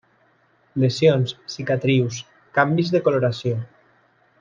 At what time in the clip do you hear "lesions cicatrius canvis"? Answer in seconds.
0.83-2.93